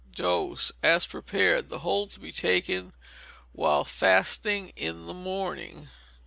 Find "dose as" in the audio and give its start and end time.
0.15-1.05